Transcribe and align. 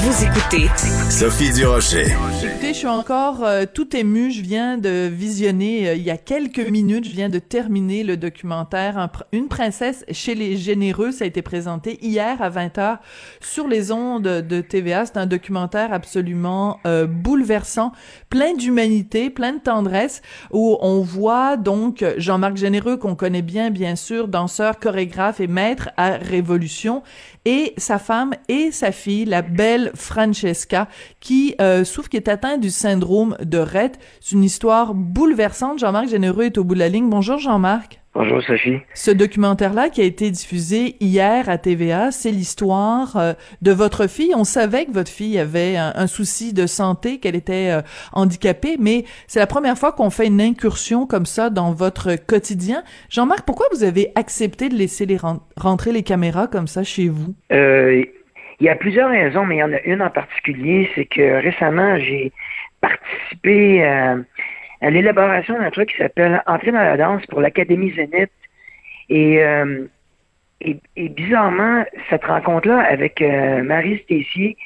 Vous 0.00 0.24
écoutez 0.24 0.68
Sophie 1.10 1.52
Durocher. 1.52 2.06
Écoutez, 2.40 2.68
je 2.68 2.78
suis 2.78 2.86
encore 2.86 3.42
euh, 3.42 3.64
tout 3.72 3.96
ému. 3.96 4.30
Je 4.30 4.42
viens 4.42 4.78
de 4.78 5.10
visionner 5.12 5.88
euh, 5.88 5.94
il 5.96 6.02
y 6.02 6.10
a 6.10 6.16
quelques 6.16 6.60
minutes, 6.60 7.04
je 7.04 7.10
viens 7.10 7.28
de 7.28 7.40
terminer 7.40 8.04
le 8.04 8.16
documentaire 8.16 9.08
Une 9.32 9.48
princesse 9.48 10.04
chez 10.12 10.36
les 10.36 10.56
généreux. 10.56 11.10
Ça 11.10 11.24
a 11.24 11.26
été 11.26 11.42
présenté 11.42 11.98
hier 12.00 12.40
à 12.40 12.48
20h 12.48 12.98
sur 13.40 13.66
les 13.66 13.90
ondes 13.90 14.22
de 14.22 14.60
TVA. 14.60 15.04
C'est 15.04 15.16
un 15.16 15.26
documentaire 15.26 15.92
absolument 15.92 16.78
euh, 16.86 17.08
bouleversant, 17.08 17.90
plein 18.30 18.54
d'humanité, 18.54 19.30
plein 19.30 19.54
de 19.54 19.60
tendresse, 19.60 20.22
où 20.52 20.78
on 20.80 21.00
voit 21.00 21.56
donc 21.56 22.04
Jean-Marc 22.18 22.56
Généreux, 22.56 22.98
qu'on 22.98 23.16
connaît 23.16 23.42
bien, 23.42 23.70
bien 23.70 23.96
sûr, 23.96 24.28
danseur, 24.28 24.78
chorégraphe 24.78 25.40
et 25.40 25.48
maître 25.48 25.90
à 25.96 26.10
Révolution, 26.10 27.02
et 27.44 27.74
sa 27.78 27.98
femme 27.98 28.34
et 28.48 28.70
sa 28.70 28.92
fille, 28.92 29.24
la 29.24 29.42
belle 29.42 29.87
Francesca, 29.94 30.88
qui 31.20 31.54
euh, 31.60 31.84
souffre, 31.84 32.08
qui 32.08 32.16
est 32.16 32.28
atteinte 32.28 32.60
du 32.60 32.70
syndrome 32.70 33.36
de 33.40 33.58
Rett. 33.58 33.98
C'est 34.20 34.36
une 34.36 34.44
histoire 34.44 34.94
bouleversante. 34.94 35.78
Jean-Marc 35.78 36.08
Généreux 36.08 36.44
est 36.44 36.58
au 36.58 36.64
bout 36.64 36.74
de 36.74 36.80
la 36.80 36.88
ligne. 36.88 37.08
Bonjour 37.08 37.38
Jean-Marc. 37.38 38.00
Bonjour 38.18 38.42
Sophie. 38.42 38.78
Ce 38.94 39.12
documentaire-là 39.12 39.90
qui 39.90 40.00
a 40.00 40.04
été 40.04 40.32
diffusé 40.32 40.96
hier 40.98 41.48
à 41.48 41.56
TVA, 41.56 42.10
c'est 42.10 42.32
l'histoire 42.32 43.16
euh, 43.16 43.34
de 43.62 43.70
votre 43.70 44.08
fille. 44.08 44.32
On 44.34 44.42
savait 44.42 44.86
que 44.86 44.90
votre 44.90 45.10
fille 45.10 45.38
avait 45.38 45.76
un, 45.76 46.06
souci 46.08 46.52
de 46.52 46.66
santé, 46.66 47.20
qu'elle 47.20 47.36
était 47.36 47.70
euh, 47.70 47.82
handicapée, 48.12 48.76
mais 48.80 49.04
c'est 49.28 49.38
la 49.38 49.46
première 49.46 49.78
fois 49.78 49.92
qu'on 49.92 50.10
fait 50.10 50.26
une 50.26 50.40
incursion 50.40 51.06
comme 51.06 51.26
ça 51.26 51.48
dans 51.48 51.72
votre 51.72 52.16
quotidien. 52.16 52.82
Jean-Marc, 53.08 53.44
pourquoi 53.46 53.66
vous 53.72 53.84
avez 53.84 54.10
accepté 54.16 54.68
de 54.68 54.74
laisser 54.74 55.06
les 55.06 55.18
rentrer 55.56 55.92
les 55.92 56.02
caméras 56.02 56.48
comme 56.48 56.66
ça 56.66 56.82
chez 56.82 57.08
vous? 57.08 57.36
Euh, 57.52 58.02
il 58.60 58.66
y 58.66 58.68
a 58.68 58.76
plusieurs 58.76 59.10
raisons, 59.10 59.44
mais 59.44 59.56
il 59.56 59.58
y 59.58 59.62
en 59.62 59.72
a 59.72 59.80
une 59.82 60.02
en 60.02 60.10
particulier, 60.10 60.90
c'est 60.94 61.06
que 61.06 61.40
récemment, 61.42 61.98
j'ai 61.98 62.32
participé 62.80 63.84
à 63.84 64.16
à 64.80 64.90
l'élaboration 64.90 65.58
d'un 65.58 65.70
truc 65.70 65.90
qui 65.90 65.96
s'appelle 65.96 66.42
Entrer 66.46 66.72
dans 66.72 66.78
la 66.78 66.96
danse 66.96 67.24
pour 67.26 67.40
l'Académie 67.40 67.92
Zénith. 67.92 68.30
Et, 69.08 69.42
euh, 69.42 69.86
et, 70.60 71.08
bizarrement, 71.08 71.84
cette 72.10 72.24
rencontre-là 72.24 72.80
avec 72.80 73.20
euh, 73.22 73.62
Marie 73.62 73.98
Stessier 74.04 74.56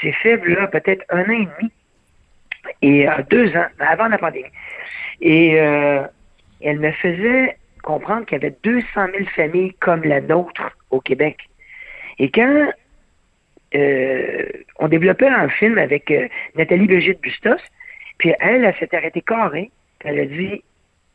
s'est 0.00 0.12
faite 0.12 0.44
là 0.46 0.66
peut-être 0.66 1.04
un 1.10 1.22
an 1.24 1.30
et 1.30 1.48
demi. 1.58 1.72
Et 2.82 3.08
euh, 3.08 3.22
deux 3.30 3.54
ans, 3.56 3.66
avant 3.78 4.08
la 4.08 4.18
pandémie. 4.18 4.48
Et 5.20 5.52
elle 5.52 6.78
me 6.78 6.92
faisait 6.92 7.56
comprendre 7.82 8.24
qu'il 8.24 8.38
y 8.38 8.40
avait 8.40 8.56
200 8.62 8.86
000 8.94 9.28
familles 9.34 9.74
comme 9.80 10.02
la 10.02 10.20
nôtre 10.22 10.76
au 10.90 11.00
Québec. 11.00 11.48
Et 12.18 12.30
quand 12.30 12.70
on 13.72 14.88
développait 14.88 15.28
un 15.28 15.48
film 15.48 15.78
avec 15.78 16.12
Nathalie 16.56 16.86
Brigitte 16.86 17.20
Bustos, 17.20 17.62
puis 18.18 18.34
elle, 18.40 18.64
elle 18.64 18.74
s'est 18.78 18.94
arrêtée 18.94 19.22
carrée. 19.22 19.70
Elle 20.04 20.20
a 20.20 20.24
dit 20.24 20.62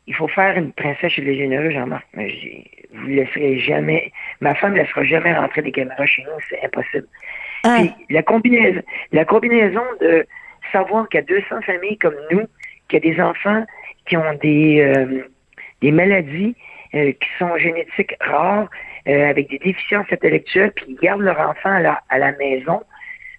il 0.06 0.14
faut 0.14 0.28
faire 0.28 0.56
une 0.56 0.72
princesse 0.72 1.12
chez 1.12 1.22
les 1.22 1.36
généreux, 1.36 1.70
Jean-Marc. 1.70 2.06
Mais 2.14 2.32
vous 2.92 3.08
ne 3.08 3.16
laisserez 3.16 3.58
jamais, 3.58 4.12
ma 4.40 4.54
femme 4.54 4.72
ne 4.72 4.78
laissera 4.78 5.04
jamais 5.04 5.34
rentrer 5.34 5.62
des 5.62 5.72
caméras 5.72 6.06
chez 6.06 6.22
nous, 6.22 6.38
c'est 6.48 6.64
impossible. 6.64 7.06
Ah. 7.64 7.78
Puis 7.78 7.92
la 8.10 8.22
combinaison, 8.22 8.82
la 9.12 9.24
combinaison 9.24 9.82
de 10.00 10.26
savoir 10.72 11.08
qu'il 11.08 11.20
y 11.20 11.22
a 11.22 11.26
200 11.26 11.62
familles 11.62 11.98
comme 11.98 12.16
nous, 12.30 12.42
qu'il 12.88 13.04
y 13.04 13.10
a 13.10 13.14
des 13.14 13.20
enfants 13.20 13.64
qui 14.06 14.16
ont 14.16 14.34
des, 14.40 14.80
euh, 14.80 15.24
des 15.82 15.90
maladies 15.90 16.54
euh, 16.94 17.12
qui 17.12 17.28
sont 17.38 17.56
génétiques 17.58 18.14
rares, 18.20 18.70
euh, 19.08 19.30
avec 19.30 19.50
des 19.50 19.58
déficiences 19.58 20.06
intellectuelles, 20.10 20.72
puis 20.74 20.86
ils 20.88 20.96
gardent 20.96 21.22
leur 21.22 21.38
enfant 21.40 21.70
à 21.70 21.80
la, 21.80 22.02
à 22.08 22.18
la 22.18 22.32
maison. 22.32 22.82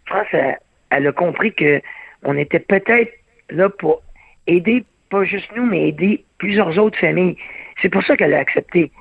France, 0.05 0.27
elle, 0.31 0.57
elle 0.89 1.07
a 1.07 1.11
compris 1.11 1.53
que 1.53 1.81
on 2.23 2.37
était 2.37 2.59
peut-être 2.59 3.11
là 3.49 3.69
pour 3.69 4.01
aider, 4.47 4.83
pas 5.09 5.23
juste 5.23 5.49
nous, 5.55 5.65
mais 5.65 5.89
aider 5.89 6.23
plusieurs 6.37 6.77
autres 6.77 6.99
familles. 6.99 7.37
C'est 7.81 7.89
pour 7.89 8.03
ça 8.03 8.17
qu'elle 8.17 8.33
a 8.33 8.39
accepté. 8.39 8.91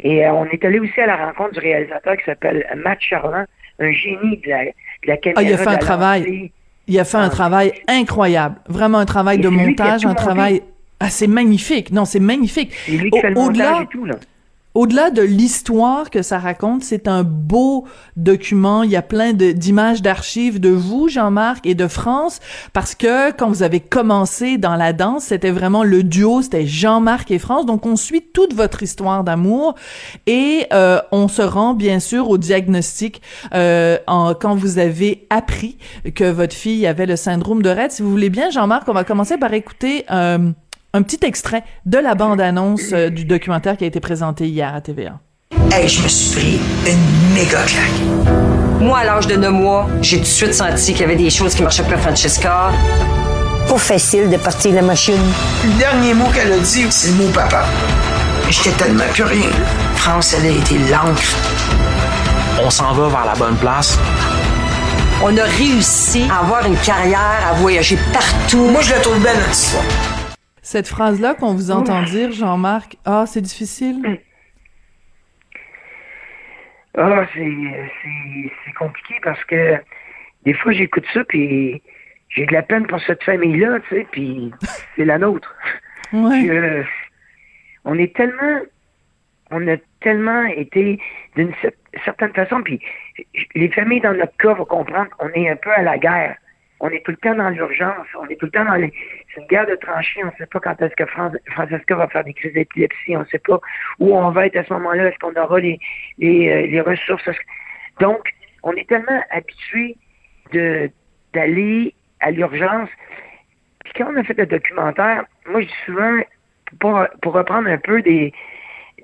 Et 0.00 0.24
euh, 0.24 0.32
on 0.32 0.44
est 0.46 0.64
allé 0.64 0.78
aussi 0.78 1.00
à 1.00 1.06
la 1.06 1.16
rencontre 1.16 1.52
du 1.52 1.60
réalisateur 1.60 2.16
qui 2.16 2.24
s'appelle 2.24 2.66
Matt 2.76 3.00
Charland, 3.00 3.46
un 3.78 3.92
génie 3.92 4.36
de 4.38 4.48
la, 4.48 4.64
de 4.64 4.72
la 5.04 5.16
caméra. 5.16 5.40
Ah, 5.40 5.48
il 5.48 5.52
a 5.52 5.58
fait 5.58 5.68
un 5.68 5.76
travail. 5.76 6.52
Il 6.86 6.98
a 6.98 7.04
fait 7.04 7.16
un 7.16 7.26
ah. 7.26 7.30
travail 7.30 7.72
incroyable. 7.86 8.56
Vraiment 8.68 8.98
un 8.98 9.04
travail 9.04 9.38
de 9.38 9.48
montage, 9.48 10.06
un 10.06 10.14
travail. 10.14 10.62
Ah, 11.00 11.10
c'est 11.10 11.26
magnifique. 11.26 11.90
Non, 11.92 12.04
c'est 12.04 12.20
magnifique. 12.20 12.74
Au-delà, 13.36 13.84
au-delà 14.78 15.10
de 15.10 15.22
l'histoire 15.22 16.08
que 16.08 16.22
ça 16.22 16.38
raconte, 16.38 16.84
c'est 16.84 17.08
un 17.08 17.24
beau 17.24 17.84
document. 18.16 18.84
Il 18.84 18.90
y 18.90 18.96
a 18.96 19.02
plein 19.02 19.32
d'images 19.32 20.02
d'archives 20.02 20.60
de 20.60 20.68
vous, 20.68 21.08
Jean-Marc, 21.08 21.66
et 21.66 21.74
de 21.74 21.88
France, 21.88 22.38
parce 22.72 22.94
que 22.94 23.32
quand 23.32 23.48
vous 23.48 23.64
avez 23.64 23.80
commencé 23.80 24.56
dans 24.56 24.76
la 24.76 24.92
danse, 24.92 25.24
c'était 25.24 25.50
vraiment 25.50 25.82
le 25.82 26.04
duo, 26.04 26.42
c'était 26.42 26.64
Jean-Marc 26.64 27.32
et 27.32 27.40
France. 27.40 27.66
Donc, 27.66 27.86
on 27.86 27.96
suit 27.96 28.22
toute 28.22 28.54
votre 28.54 28.84
histoire 28.84 29.24
d'amour 29.24 29.74
et 30.28 30.68
euh, 30.72 31.00
on 31.10 31.26
se 31.26 31.42
rend 31.42 31.74
bien 31.74 31.98
sûr 31.98 32.30
au 32.30 32.38
diagnostic 32.38 33.20
euh, 33.54 33.98
quand 34.06 34.54
vous 34.54 34.78
avez 34.78 35.26
appris 35.28 35.76
que 36.14 36.30
votre 36.30 36.54
fille 36.54 36.86
avait 36.86 37.06
le 37.06 37.16
syndrome 37.16 37.62
de 37.62 37.70
Rett. 37.70 37.90
Si 37.90 38.02
vous 38.02 38.12
voulez 38.12 38.30
bien, 38.30 38.50
Jean-Marc, 38.50 38.88
on 38.88 38.92
va 38.92 39.02
commencer 39.02 39.38
par 39.38 39.52
écouter. 39.54 40.04
Euh, 40.12 40.52
un 40.94 41.02
petit 41.02 41.18
extrait 41.22 41.64
de 41.86 41.98
la 41.98 42.14
bande-annonce 42.14 42.92
euh, 42.92 43.10
du 43.10 43.24
documentaire 43.24 43.76
qui 43.76 43.84
a 43.84 43.86
été 43.86 44.00
présenté 44.00 44.48
hier 44.48 44.74
à 44.74 44.80
TVA. 44.80 45.20
Hey, 45.70 45.88
je 45.88 46.02
me 46.02 46.08
suis 46.08 46.34
pris 46.34 46.60
une 46.86 47.34
méga 47.34 47.62
claque. 47.62 48.80
Moi, 48.80 48.98
à 48.98 49.04
l'âge 49.04 49.26
de 49.26 49.36
9 49.36 49.52
mois, 49.52 49.88
j'ai 50.00 50.16
tout 50.18 50.22
de 50.22 50.26
suite 50.28 50.54
senti 50.54 50.92
qu'il 50.92 51.02
y 51.02 51.04
avait 51.04 51.16
des 51.16 51.30
choses 51.30 51.54
qui 51.54 51.62
marchaient 51.62 51.82
pas 51.82 51.98
Francesca. 51.98 52.70
Pas 53.68 53.78
facile 53.78 54.30
de 54.30 54.36
partir 54.36 54.72
la 54.72 54.82
machine. 54.82 55.20
Le 55.64 55.78
dernier 55.78 56.14
mot 56.14 56.26
qu'elle 56.32 56.52
a 56.52 56.58
dit, 56.58 56.86
c'est 56.90 57.10
le 57.10 57.24
mot 57.24 57.32
papa. 57.32 57.66
J'étais 58.48 58.70
tellement 58.82 59.04
plus 59.12 59.24
rien. 59.24 59.50
France, 59.96 60.34
elle 60.38 60.46
a 60.46 60.50
été 60.50 60.78
l'encre. 60.90 61.36
On 62.64 62.70
s'en 62.70 62.92
va 62.92 63.08
vers 63.08 63.26
la 63.26 63.34
bonne 63.34 63.56
place. 63.56 63.98
On 65.22 65.36
a 65.36 65.44
réussi 65.44 66.24
à 66.30 66.38
avoir 66.38 66.64
une 66.64 66.76
carrière, 66.76 67.46
à 67.50 67.54
voyager 67.54 67.98
partout. 68.12 68.68
Moi, 68.70 68.80
je 68.80 68.92
la 68.92 69.00
trouve 69.00 69.20
belle, 69.20 69.36
notre 69.36 69.50
histoire. 69.50 69.84
Cette 70.70 70.86
phrase-là 70.86 71.34
qu'on 71.34 71.54
vous 71.54 71.70
entend 71.70 72.02
dire, 72.02 72.30
Jean-Marc, 72.30 72.98
ah, 73.06 73.24
c'est 73.26 73.40
difficile? 73.40 74.20
Ah, 76.94 77.24
c'est 77.32 78.72
compliqué 78.78 79.14
parce 79.22 79.42
que 79.46 79.76
des 80.44 80.52
fois, 80.52 80.72
j'écoute 80.72 81.06
ça, 81.14 81.24
puis 81.24 81.80
j'ai 82.28 82.44
de 82.44 82.52
la 82.52 82.60
peine 82.60 82.86
pour 82.86 83.00
cette 83.00 83.22
famille-là, 83.22 83.80
tu 83.88 83.96
sais, 83.96 84.06
puis 84.10 84.52
c'est 84.94 85.06
la 85.06 85.16
nôtre. 85.16 85.56
Ouais. 86.12 86.84
on 87.86 87.98
est 87.98 88.14
tellement, 88.14 88.60
on 89.50 89.66
a 89.68 89.78
tellement 90.02 90.44
été 90.48 91.00
d'une 91.34 91.54
certaine 92.04 92.34
façon, 92.34 92.62
puis 92.62 92.78
les 93.54 93.70
familles 93.70 94.02
dans 94.02 94.12
notre 94.12 94.36
cas 94.36 94.52
vont 94.52 94.66
comprendre 94.66 95.08
qu'on 95.16 95.30
est 95.30 95.48
un 95.48 95.56
peu 95.56 95.70
à 95.70 95.80
la 95.80 95.96
guerre 95.96 96.36
on 96.80 96.88
est 96.90 97.04
tout 97.04 97.10
le 97.10 97.16
temps 97.16 97.34
dans 97.34 97.50
l'urgence, 97.50 98.06
on 98.18 98.26
est 98.28 98.36
tout 98.36 98.46
le 98.46 98.52
temps 98.52 98.64
dans 98.64 98.74
les... 98.74 98.92
C'est 99.34 99.40
une 99.40 99.46
guerre 99.48 99.66
de 99.66 99.74
tranchées, 99.74 100.22
on 100.22 100.26
ne 100.26 100.32
sait 100.38 100.46
pas 100.46 100.60
quand 100.60 100.80
est-ce 100.80 100.94
que 100.94 101.06
Francesca 101.06 101.94
va 101.96 102.08
faire 102.08 102.24
des 102.24 102.34
crises 102.34 102.52
d'épilepsie, 102.52 103.16
on 103.16 103.20
ne 103.20 103.24
sait 103.26 103.40
pas 103.40 103.60
où 103.98 104.16
on 104.16 104.30
va 104.30 104.46
être 104.46 104.56
à 104.56 104.64
ce 104.64 104.72
moment-là, 104.74 105.08
est-ce 105.08 105.18
qu'on 105.18 105.34
aura 105.34 105.58
les, 105.60 105.78
les, 106.18 106.78
euh, 106.78 106.82
ressources? 106.82 107.28
Donc, 108.00 108.32
on 108.62 108.72
est 108.72 108.88
tellement 108.88 109.22
habitué 109.30 109.96
d'aller 111.34 111.94
à 112.20 112.30
l'urgence. 112.30 112.88
Puis 113.84 113.92
quand 113.96 114.12
on 114.12 114.16
a 114.16 114.24
fait 114.24 114.38
le 114.38 114.46
documentaire, 114.46 115.24
moi 115.46 115.60
je 115.60 115.66
dis 115.66 115.74
souvent, 115.84 116.18
pour, 116.80 117.04
pour 117.22 117.32
reprendre 117.32 117.68
un 117.68 117.78
peu 117.78 118.02
des, 118.02 118.32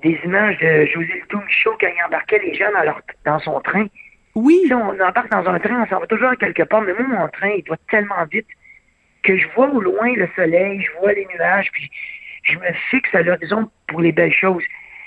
des 0.03 0.19
images 0.23 0.57
de 0.59 0.85
José 0.85 1.13
Lito 1.13 1.39
Michaud 1.39 1.75
quand 1.79 1.87
il 1.87 2.05
embarquait 2.05 2.39
les 2.39 2.53
gens 2.53 2.71
dans, 2.73 2.83
leur, 2.83 3.01
dans 3.25 3.39
son 3.39 3.59
train, 3.61 3.87
oui. 4.35 4.63
Si 4.67 4.73
on 4.73 4.89
embarque 4.89 5.31
dans 5.31 5.47
un 5.49 5.59
train, 5.59 5.81
on 5.83 5.87
s'en 5.87 5.99
va 5.99 6.07
toujours 6.07 6.29
à 6.29 6.35
quelque 6.35 6.63
part, 6.63 6.81
mais 6.81 6.93
moi, 6.93 7.19
mon 7.19 7.27
train, 7.29 7.49
il 7.49 7.63
doit 7.63 7.77
tellement 7.89 8.23
vite 8.25 8.47
que 9.23 9.37
je 9.37 9.47
vois 9.55 9.69
au 9.69 9.81
loin 9.81 10.13
le 10.13 10.29
soleil, 10.35 10.81
je 10.81 10.91
vois 10.99 11.13
les 11.13 11.25
nuages, 11.33 11.71
puis 11.71 11.89
je 12.43 12.57
me 12.59 12.71
fixe 12.89 13.13
à 13.15 13.23
l'horizon 13.23 13.71
pour 13.87 14.01
les 14.01 14.11
belles 14.11 14.33
choses. 14.33 14.63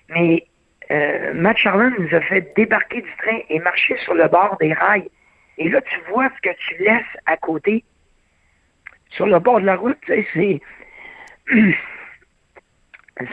Mais 0.08 0.46
euh, 0.90 1.34
Matt 1.34 1.58
Charlin 1.58 1.92
nous 1.98 2.14
a 2.14 2.20
fait 2.22 2.52
débarquer 2.56 3.02
du 3.02 3.16
train 3.18 3.38
et 3.48 3.60
marcher 3.60 3.96
sur 3.98 4.14
le 4.14 4.26
bord 4.28 4.56
des 4.60 4.72
rails. 4.72 5.08
Et 5.58 5.68
là, 5.68 5.80
tu 5.82 6.00
vois 6.10 6.30
ce 6.36 6.40
que 6.48 6.54
tu 6.56 6.82
laisses 6.82 7.16
à 7.26 7.36
côté. 7.36 7.84
Sur 9.10 9.26
le 9.26 9.38
bord 9.38 9.60
de 9.60 9.66
la 9.66 9.76
route, 9.76 9.98
c'est. 10.06 10.60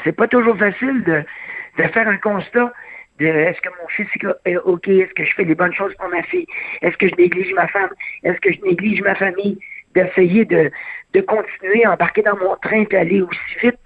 c'est 0.03 0.15
pas 0.15 0.27
toujours 0.27 0.57
facile 0.57 1.03
de 1.03 1.83
faire 1.89 2.07
un 2.07 2.17
constat 2.17 2.73
de 3.19 3.25
est-ce 3.27 3.61
que 3.61 3.69
mon 3.81 3.87
fils 3.87 4.07
est 4.45 4.57
OK, 4.57 4.87
est-ce 4.87 5.13
que 5.13 5.23
je 5.23 5.33
fais 5.35 5.43
les 5.43 5.55
bonnes 5.55 5.73
choses 5.73 5.93
pour 5.95 6.09
ma 6.09 6.23
fille, 6.23 6.45
est-ce 6.81 6.97
que 6.97 7.07
je 7.07 7.15
néglige 7.15 7.53
ma 7.53 7.67
femme, 7.67 7.89
est-ce 8.23 8.39
que 8.39 8.51
je 8.51 8.59
néglige 8.61 9.01
ma 9.01 9.15
famille, 9.15 9.57
d'essayer 9.93 10.43
de, 10.45 10.71
de 11.13 11.21
continuer 11.21 11.85
à 11.85 11.93
embarquer 11.93 12.21
dans 12.21 12.37
mon 12.37 12.55
train 12.57 12.83
et 12.89 12.95
aller 12.95 13.21
aussi 13.21 13.39
vite 13.61 13.79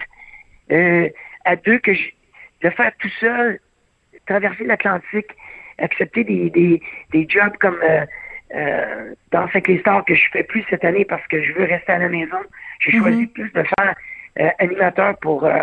euh, 0.72 1.10
à 1.46 1.56
deux 1.56 1.78
que 1.80 1.94
je 1.94 2.10
de 2.62 2.70
faire 2.72 2.92
tout 3.00 3.10
seul, 3.20 3.60
traverser 4.26 4.66
l'Atlantique, 4.66 5.32
accepter 5.78 6.24
des, 6.26 6.50
des, 6.50 6.82
des 7.12 7.26
jobs 7.30 7.56
comme 7.60 7.80
euh, 7.84 8.06
euh, 8.54 9.14
dans 9.32 9.48
les 9.68 9.80
stars 9.80 10.04
que 10.06 10.16
je 10.16 10.24
fais 10.32 10.44
plus 10.44 10.66
cette 10.70 10.84
année 10.84 11.06
parce 11.06 11.26
que 11.28 11.42
je 11.42 11.54
veux 11.54 11.66
rester 11.66 11.92
à 11.94 12.00
la 12.00 12.10
maison. 12.10 12.38
J'ai 12.80 12.98
Mhm. 12.98 13.00
choisi 13.04 13.28
plus 13.28 13.52
de 13.54 13.64
faire 13.64 13.96
euh, 14.40 14.50
animateur 14.60 15.18
pour 15.20 15.46
euh, 15.46 15.58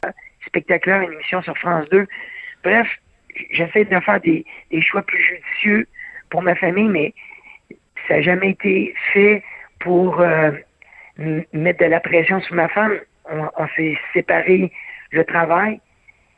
Spectaculaire, 0.47 1.03
une 1.03 1.13
émission 1.15 1.43
sur 1.43 1.57
France 1.59 1.89
2. 1.91 2.07
Bref, 2.63 2.89
j'essaie 3.51 3.85
de 3.85 4.01
faire 4.01 4.21
des, 4.21 4.45
des 4.71 4.81
choix 4.83 5.03
plus 5.03 5.23
judicieux 5.23 5.87
pour 6.31 6.43
ma 6.43 6.55
famille, 6.55 6.89
mais 6.89 7.15
ça 8.09 8.15
n'a 8.17 8.23
jamais 8.23 8.51
été 8.51 8.95
fait 9.13 9.43
pour 9.81 10.21
euh, 10.21 10.51
mettre 11.53 11.81
de 11.81 11.87
la 11.91 12.01
pression 12.01 12.41
sur 12.41 12.55
ma 12.55 12.69
femme. 12.69 12.95
On, 13.31 13.67
s'est 13.77 13.99
séparés 14.13 14.71
le 15.11 15.25
travail. 15.25 15.81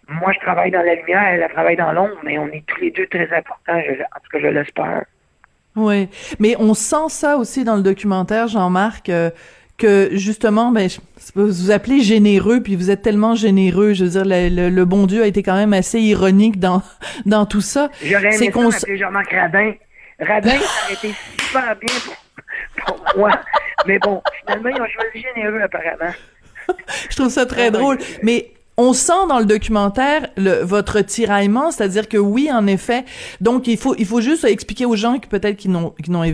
Moi, 0.09 0.33
je 0.33 0.39
travaille 0.41 0.71
dans 0.71 0.83
la 0.83 0.95
lumière, 0.95 1.23
elle, 1.23 1.43
elle 1.43 1.53
travaille 1.53 1.77
dans 1.77 1.93
l'ombre, 1.93 2.17
mais 2.25 2.39
on 2.39 2.49
est 2.49 2.65
tous 2.67 2.81
les 2.81 2.91
deux 2.91 3.07
très 3.09 3.31
importants, 3.31 3.79
je- 3.87 4.03
en 4.03 4.21
tout 4.23 4.31
cas, 4.33 4.39
je 4.41 4.47
l'espère. 4.47 5.05
Oui, 5.77 6.09
mais 6.41 6.57
on 6.59 6.73
sent 6.73 7.09
ça 7.11 7.37
aussi 7.37 7.63
dans 7.63 7.77
le 7.77 7.83
documentaire, 7.83 8.49
Jean-Marc, 8.49 9.11
euh, 9.11 9.31
que 9.79 10.11
justement, 10.13 10.71
ben, 10.73 10.89
je- 10.91 10.99
vous 11.35 11.47
vous 11.47 11.71
appelez 11.71 12.01
généreux, 12.01 12.61
puis 12.63 12.75
vous 12.77 12.91
êtes 12.91 13.03
tellement 13.03 13.35
généreux. 13.35 13.93
Je 13.95 14.05
veux 14.05 14.11
dire, 14.11 14.25
le, 14.25 14.49
le- 14.49 14.69
le 14.71 14.85
bon 14.85 15.07
Dieu 15.07 15.23
a 15.23 15.27
été 15.27 15.43
quand 15.43 15.55
même 15.57 15.73
assez 15.73 16.01
ironique 16.01 16.59
dans 16.59 16.83
dans 17.27 17.47
tout 17.47 17.61
ça. 17.61 17.89
J'aurais 18.05 18.35
aimé 18.37 18.51
qu'on 18.51 18.71
Jean-Marc 18.71 19.31
Radin. 19.33 19.73
Radin, 20.21 20.51
ça 20.59 20.85
aurait 20.85 20.95
été 20.95 21.15
super 21.41 21.77
bien 21.77 21.95
pour, 22.05 22.95
pour 22.97 23.19
moi. 23.19 23.31
Mais 23.87 23.99
bon, 24.01 24.21
finalement, 24.41 24.69
ils 24.71 24.83
ont 24.83 24.87
choisi 24.89 25.25
généreux, 25.35 25.61
apparemment. 25.63 26.13
Je 27.09 27.17
trouve 27.17 27.29
ça 27.31 27.47
très 27.47 27.71
drôle. 27.71 27.99
Mais 28.23 28.51
on 28.79 28.95
sent 28.95 29.27
dans 29.29 29.41
le 29.41 29.45
documentaire 29.45 30.29
le, 30.37 30.63
votre 30.63 31.01
tiraillement, 31.01 31.71
c'est-à-dire 31.71 32.09
que 32.09 32.17
oui, 32.17 32.49
en 32.51 32.67
effet. 32.67 33.05
Donc 33.41 33.67
il 33.67 33.77
faut 33.77 33.95
il 33.99 34.07
faut 34.07 34.23
juste 34.23 34.45
expliquer 34.45 34.87
aux 34.87 34.97
gens 34.97 35.19
qui 35.19 35.29
peut-être 35.29 35.57
qui 35.57 35.69
n'ont 35.69 35.91
qui 36.03 36.11
n'ont 36.11 36.25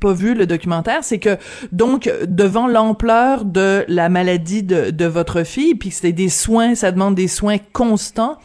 pas 0.00 0.12
vu 0.12 0.34
le 0.34 0.46
documentaire, 0.46 1.04
c'est 1.04 1.20
que 1.20 1.38
donc 1.72 2.10
devant 2.26 2.66
l'ampleur 2.66 3.44
de 3.44 3.84
la 3.88 4.08
maladie 4.08 4.62
de, 4.62 4.90
de 4.90 5.04
votre 5.06 5.44
fille, 5.44 5.76
puis 5.76 5.90
c'est 5.90 6.12
des 6.12 6.28
soins, 6.28 6.74
ça 6.74 6.90
demande 6.92 7.14
des 7.14 7.28
soins 7.28 7.58
constants. 7.72 8.38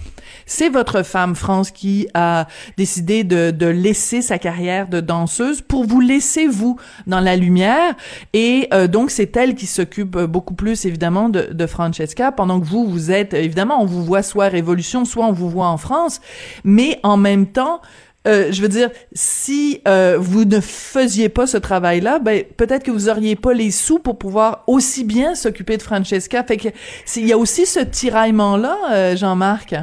C'est 0.45 0.69
votre 0.69 1.03
femme, 1.03 1.35
France, 1.35 1.69
qui 1.69 2.07
a 2.15 2.47
décidé 2.75 3.23
de, 3.23 3.51
de 3.51 3.67
laisser 3.67 4.23
sa 4.23 4.39
carrière 4.39 4.87
de 4.87 4.99
danseuse 4.99 5.61
pour 5.61 5.85
vous 5.85 5.99
laisser, 5.99 6.47
vous, 6.47 6.75
dans 7.05 7.19
la 7.19 7.35
lumière. 7.35 7.95
Et 8.33 8.67
euh, 8.73 8.87
donc, 8.87 9.11
c'est 9.11 9.37
elle 9.37 9.53
qui 9.53 9.67
s'occupe 9.67 10.17
beaucoup 10.17 10.55
plus, 10.55 10.85
évidemment, 10.85 11.29
de, 11.29 11.49
de 11.53 11.65
Francesca, 11.67 12.31
pendant 12.31 12.59
que 12.59 12.65
vous, 12.65 12.87
vous 12.87 13.11
êtes, 13.11 13.35
évidemment, 13.39 13.81
on 13.81 13.85
vous 13.85 14.03
voit 14.03 14.23
soit 14.23 14.45
à 14.45 14.49
Révolution, 14.49 15.05
soit 15.05 15.25
on 15.25 15.31
vous 15.31 15.49
voit 15.49 15.67
en 15.67 15.77
France. 15.77 16.21
Mais 16.63 16.99
en 17.03 17.17
même 17.17 17.47
temps, 17.47 17.81
euh, 18.27 18.51
je 18.51 18.61
veux 18.61 18.67
dire, 18.67 18.89
si 19.13 19.81
euh, 19.87 20.17
vous 20.19 20.43
ne 20.43 20.59
faisiez 20.59 21.29
pas 21.29 21.47
ce 21.47 21.57
travail-là, 21.57 22.19
ben 22.19 22.43
peut-être 22.57 22.83
que 22.83 22.91
vous 22.91 23.09
auriez 23.09 23.35
pas 23.35 23.53
les 23.53 23.71
sous 23.71 23.99
pour 23.99 24.19
pouvoir 24.19 24.63
aussi 24.67 25.05
bien 25.05 25.35
s'occuper 25.35 25.77
de 25.77 25.81
Francesca. 25.81 26.43
Fait 26.43 26.57
que 26.57 26.67
il 27.15 27.27
y 27.27 27.33
a 27.33 27.37
aussi 27.37 27.65
ce 27.65 27.79
tiraillement-là, 27.79 28.77
euh, 28.91 29.15
Jean-Marc. 29.15 29.73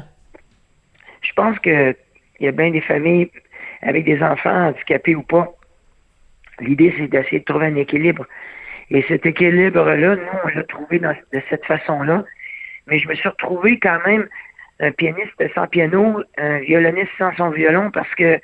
Je 1.23 1.33
pense 1.35 1.59
que 1.61 1.97
il 2.39 2.45
y 2.45 2.49
a 2.49 2.53
bien 2.53 2.71
des 2.71 2.83
familles 2.83 3.31
avec 3.81 4.05
des 4.05 4.23
enfants 4.23 4.69
handicapés 4.69 5.15
ou 5.15 5.23
pas. 5.23 5.53
L'idée, 6.61 6.95
c'est 6.97 7.09
d'essayer 7.09 7.41
de 7.41 7.45
trouver 7.45 7.67
un 7.67 7.77
équilibre. 7.77 8.27
Et 8.91 9.03
cet 9.09 9.27
équilibre-là, 9.27 10.17
nous, 10.17 10.39
on 10.45 10.49
l'a 10.49 10.63
trouvé 10.65 10.99
de 10.99 11.43
cette 11.51 11.65
façon-là. 11.65 12.25
Mais 12.87 12.99
je 12.99 13.09
me 13.09 13.15
suis 13.15 13.29
retrouvé 13.29 13.79
quand 13.79 13.99
même 14.07 14.29
un 14.81 14.93
pianiste 14.93 15.43
sans 15.55 15.67
piano, 15.67 16.23
un 16.39 16.59
violoniste 16.59 17.11
sans 17.19 17.35
son 17.37 17.51
violon, 17.51 17.91
parce 17.91 18.13
que 18.15 18.39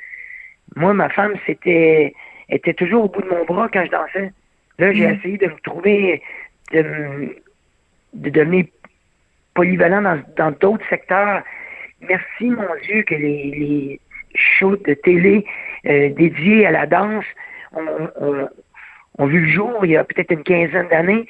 moi, 0.76 0.94
ma 0.94 1.08
femme, 1.10 1.34
c'était 1.46 2.14
était 2.48 2.74
toujours 2.74 3.04
au 3.04 3.08
bout 3.08 3.22
de 3.22 3.28
mon 3.28 3.44
bras 3.44 3.68
quand 3.72 3.84
je 3.84 3.90
dansais. 3.90 4.32
Là, 4.78 4.92
j'ai 4.92 5.06
Mm. 5.06 5.14
essayé 5.14 5.38
de 5.38 5.46
me 5.46 5.60
trouver, 5.62 6.22
de, 6.72 6.82
me- 6.82 7.36
de 8.14 8.30
devenir 8.30 8.64
polyvalent 9.54 10.02
dans 10.02 10.22
dans 10.36 10.50
d'autres 10.52 10.86
secteurs. 10.88 11.42
Merci, 12.00 12.46
mon 12.50 12.68
Dieu, 12.82 13.02
que 13.04 13.14
les, 13.14 13.50
les 13.52 14.00
shows 14.34 14.76
de 14.76 14.94
télé 14.94 15.46
euh, 15.86 16.08
dédiés 16.10 16.66
à 16.66 16.70
la 16.72 16.86
danse 16.86 17.24
ont, 19.18 19.26
vu 19.26 19.40
le 19.40 19.48
jour 19.48 19.84
il 19.84 19.92
y 19.92 19.96
a 19.96 20.04
peut-être 20.04 20.30
une 20.32 20.42
quinzaine 20.42 20.88
d'années. 20.88 21.26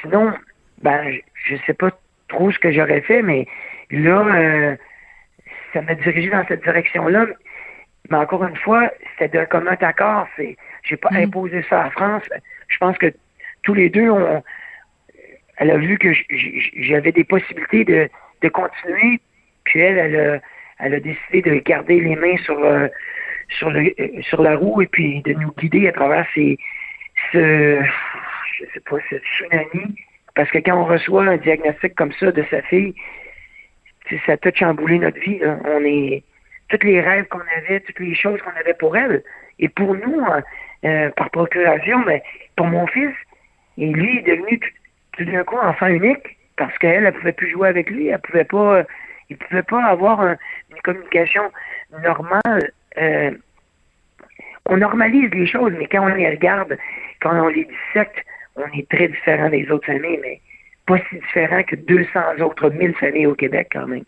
Sinon, 0.00 0.32
ben, 0.82 1.18
je 1.34 1.54
ne 1.54 1.58
sais 1.66 1.74
pas 1.74 1.90
trop 2.28 2.50
ce 2.50 2.58
que 2.58 2.72
j'aurais 2.72 3.00
fait, 3.02 3.22
mais 3.22 3.46
là, 3.90 4.24
euh, 4.34 4.76
ça 5.72 5.82
m'a 5.82 5.94
dirigé 5.94 6.28
dans 6.30 6.44
cette 6.46 6.62
direction-là. 6.62 7.26
Mais 8.10 8.16
encore 8.16 8.44
une 8.44 8.56
fois, 8.56 8.90
c'était 9.12 9.36
d'un 9.38 9.46
commun 9.46 9.76
accord. 9.80 10.28
C'est, 10.36 10.56
j'ai 10.84 10.96
pas 10.96 11.10
Mm. 11.10 11.16
imposé 11.16 11.62
ça 11.68 11.84
à 11.84 11.90
France. 11.90 12.22
Je 12.68 12.78
pense 12.78 12.96
que 12.98 13.12
tous 13.62 13.74
les 13.74 13.88
deux, 13.90 14.08
on, 14.10 14.42
elle 15.58 15.70
a 15.70 15.76
vu 15.76 15.98
que 15.98 16.12
j'avais 16.76 17.12
des 17.12 17.24
possibilités 17.24 17.84
de, 17.84 18.08
de 18.42 18.48
continuer. 18.48 19.20
Puis 19.64 19.80
elle, 19.80 19.98
elle 19.98 20.16
a, 20.20 20.40
elle 20.78 20.94
a 20.94 21.00
décidé 21.00 21.42
de 21.42 21.54
garder 21.56 22.00
les 22.00 22.14
mains 22.14 22.36
sur, 22.44 22.58
euh, 22.64 22.86
sur, 23.48 23.70
le, 23.70 23.92
euh, 23.98 24.22
sur 24.22 24.42
la 24.42 24.56
roue 24.56 24.82
et 24.82 24.86
puis 24.86 25.22
de 25.22 25.32
nous 25.32 25.52
guider 25.58 25.88
à 25.88 25.92
travers 25.92 26.26
ces, 26.34 26.58
ce, 27.32 27.82
je 28.58 28.64
sais 28.72 28.80
pas, 28.88 28.96
ce 29.10 29.16
tsunami. 29.16 29.96
Parce 30.36 30.50
que 30.50 30.58
quand 30.58 30.76
on 30.78 30.84
reçoit 30.84 31.24
un 31.24 31.38
diagnostic 31.38 31.94
comme 31.96 32.12
ça 32.12 32.30
de 32.30 32.44
sa 32.50 32.62
fille, 32.62 32.94
ça 34.26 34.32
a 34.32 34.36
tout 34.36 34.52
chamboulé 34.54 34.98
notre 34.98 35.18
vie. 35.18 35.40
On 35.64 35.82
est 35.84 36.22
tous 36.68 36.86
les 36.86 37.00
rêves 37.00 37.26
qu'on 37.28 37.40
avait, 37.56 37.80
toutes 37.80 37.98
les 37.98 38.14
choses 38.14 38.40
qu'on 38.42 38.60
avait 38.60 38.74
pour 38.74 38.96
elle. 38.96 39.24
Et 39.58 39.68
pour 39.70 39.94
nous, 39.94 40.20
euh, 40.20 40.40
euh, 40.84 41.10
par 41.16 41.30
procuration, 41.30 42.04
mais 42.04 42.22
pour 42.54 42.66
mon 42.66 42.86
fils, 42.86 43.14
et 43.78 43.86
lui 43.86 44.18
est 44.18 44.22
devenu 44.22 44.60
tout, 45.12 45.24
d'un 45.24 45.42
coup 45.44 45.56
enfant 45.56 45.86
unique 45.86 46.36
parce 46.58 46.76
qu'elle, 46.78 47.06
elle 47.06 47.12
pouvait 47.14 47.32
plus 47.32 47.50
jouer 47.50 47.68
avec 47.68 47.88
lui, 47.88 48.08
elle 48.08 48.18
pouvait 48.20 48.44
pas, 48.44 48.82
il 49.30 49.38
pouvait 49.38 49.62
pas 49.62 49.84
avoir 49.84 50.20
un- 50.20 50.36
une 50.70 50.80
communication 50.82 51.50
normale. 52.02 52.72
Euh, 52.98 53.30
on 54.66 54.76
normalise 54.76 55.30
les 55.30 55.46
choses, 55.46 55.72
mais 55.78 55.86
quand 55.86 56.02
on 56.02 56.14
les 56.14 56.28
regarde, 56.28 56.76
quand 57.20 57.34
on 57.42 57.48
les 57.48 57.64
dissecte, 57.64 58.22
on 58.56 58.78
est 58.78 58.88
très 58.88 59.08
différent 59.08 59.50
des 59.50 59.70
autres 59.70 59.86
familles, 59.86 60.18
mais 60.22 60.40
pas 60.86 60.98
si 61.08 61.16
différent 61.16 61.62
que 61.62 61.76
200 61.76 62.44
autres 62.44 62.70
1000 62.70 62.94
familles 62.94 63.26
au 63.26 63.34
Québec 63.34 63.68
quand 63.72 63.86
même. 63.86 64.04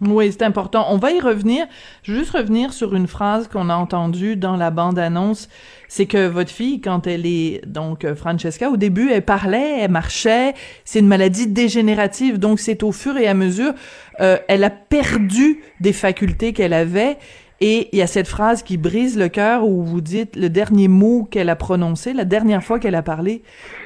Oui, 0.00 0.32
c'est 0.32 0.42
important. 0.42 0.86
On 0.88 0.96
va 0.96 1.10
y 1.10 1.20
revenir. 1.20 1.66
Je 2.02 2.12
veux 2.12 2.20
juste 2.20 2.30
revenir 2.30 2.72
sur 2.72 2.94
une 2.94 3.06
phrase 3.06 3.48
qu'on 3.48 3.68
a 3.68 3.74
entendue 3.74 4.34
dans 4.34 4.56
la 4.56 4.70
bande-annonce. 4.70 5.50
C'est 5.88 6.06
que 6.06 6.26
votre 6.26 6.50
fille, 6.50 6.80
quand 6.80 7.06
elle 7.06 7.26
est, 7.26 7.60
donc, 7.66 8.10
Francesca, 8.14 8.70
au 8.70 8.78
début, 8.78 9.10
elle 9.10 9.24
parlait, 9.24 9.80
elle 9.80 9.90
marchait. 9.90 10.54
C'est 10.86 11.00
une 11.00 11.06
maladie 11.06 11.48
dégénérative. 11.48 12.38
Donc, 12.38 12.60
c'est 12.60 12.82
au 12.82 12.92
fur 12.92 13.18
et 13.18 13.26
à 13.26 13.34
mesure, 13.34 13.74
euh, 14.20 14.38
elle 14.48 14.64
a 14.64 14.70
perdu 14.70 15.60
des 15.80 15.92
facultés 15.92 16.54
qu'elle 16.54 16.72
avait. 16.72 17.18
Et 17.60 17.90
il 17.92 17.98
y 17.98 18.02
a 18.02 18.06
cette 18.06 18.28
phrase 18.28 18.62
qui 18.62 18.78
brise 18.78 19.18
le 19.18 19.28
cœur 19.28 19.66
où 19.66 19.84
vous 19.84 20.00
dites 20.00 20.34
le 20.34 20.48
dernier 20.48 20.88
mot 20.88 21.24
qu'elle 21.30 21.50
a 21.50 21.56
prononcé, 21.56 22.14
la 22.14 22.24
dernière 22.24 22.64
fois 22.64 22.78
qu'elle 22.78 22.94
a 22.94 23.02
parlé, 23.02 23.42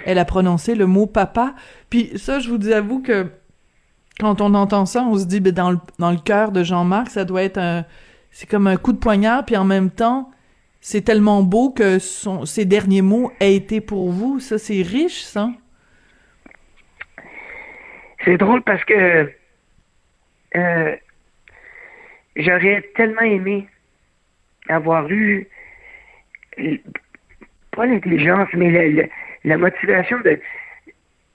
elle 0.07 0.19
a 0.19 0.25
prononcé 0.25 0.77
le 0.77 0.87
mot 0.87 1.07
papa. 1.07 1.55
Puis 1.91 2.13
ça, 2.17 2.39
je 2.39 2.51
vous 2.51 2.69
avoue 2.69 3.03
que 3.03 3.27
quand 4.21 4.41
on 4.41 4.55
entend 4.55 4.87
ça, 4.87 5.03
on 5.03 5.19
se 5.19 5.25
dit, 5.25 5.41
ben, 5.41 5.53
dans 5.53 5.71
le, 5.73 5.79
dans 5.99 6.13
le 6.13 6.19
cœur 6.19 6.53
de 6.53 6.63
Jean-Marc, 6.63 7.11
ça 7.11 7.25
doit 7.25 7.43
être 7.43 7.59
un, 7.59 7.85
c'est 8.31 8.49
comme 8.49 8.69
un 8.69 8.77
coup 8.77 8.93
de 8.93 8.99
poignard, 8.99 9.45
puis 9.45 9.57
en 9.57 9.65
même 9.65 9.91
temps, 9.91 10.31
c'est 10.81 11.03
tellement 11.03 11.43
beau 11.43 11.71
que 11.71 11.99
son, 11.99 12.45
ses 12.45 12.65
derniers 12.65 13.03
mots 13.03 13.33
aient 13.41 13.57
été 13.57 13.81
pour 13.81 14.11
vous. 14.11 14.39
Ça, 14.39 14.59
c'est 14.59 14.83
riche, 14.83 15.23
ça. 15.23 15.51
C'est 18.25 18.37
drôle 18.37 18.63
parce 18.63 18.85
que 18.85 19.31
euh, 20.57 20.97
j'aurais 22.37 22.83
tellement 22.95 23.21
aimé 23.23 23.67
avoir 24.69 25.11
eu 25.11 25.47
pas 27.73 27.87
l'intelligence, 27.87 28.49
mais 28.55 28.71
la, 28.71 28.87
la- 29.03 29.09
la 29.45 29.59
motivation 29.59 30.19
de, 30.21 30.41